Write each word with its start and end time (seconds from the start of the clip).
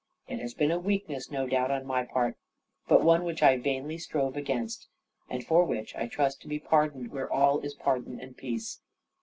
It 0.27 0.39
has 0.39 0.55
been 0.55 0.71
a 0.71 0.79
weakness 0.79 1.29
no 1.29 1.45
doubt 1.45 1.69
on 1.69 1.85
my 1.85 2.03
part, 2.03 2.35
but 2.87 3.03
one 3.03 3.23
which 3.23 3.43
I 3.43 3.57
vainly 3.57 3.99
strove 3.99 4.35
against; 4.35 4.87
and 5.29 5.45
for 5.45 5.63
which 5.63 5.95
I 5.95 6.07
trust 6.07 6.41
to 6.41 6.47
be 6.47 6.57
pardoned 6.57 7.11
where 7.11 7.31
all 7.31 7.59
is 7.59 7.75
pardon 7.75 8.19
and 8.19 8.35
peace." 8.35 8.79